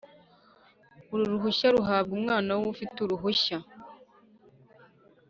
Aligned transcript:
Uru 1.13 1.23
ruhushya 1.31 1.67
ruhabwa 1.75 2.11
umwana 2.19 2.51
w 2.59 2.61
ufite 2.73 2.97
uruhushya 3.05 3.57